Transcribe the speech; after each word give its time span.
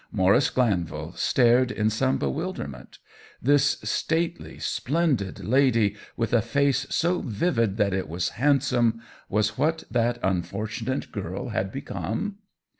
Maurice 0.11 0.49
Glan 0.49 0.83
vil 0.85 1.11
stared 1.15 1.69
in 1.69 1.91
some 1.91 2.17
bewilderment: 2.17 2.97
this 3.39 3.77
state 3.83 4.41
ly, 4.41 4.57
splendid 4.57 5.45
lady, 5.45 5.95
with 6.17 6.33
a 6.33 6.41
face 6.41 6.87
so 6.89 7.21
vivid 7.21 7.77
that 7.77 7.93
it 7.93 8.09
was 8.09 8.29
handsome, 8.29 9.03
was 9.29 9.59
what 9.59 9.83
that 9.91 10.17
unfortunate 10.23 11.11
girl 11.11 11.49
had 11.49 11.71
become? 11.71 12.39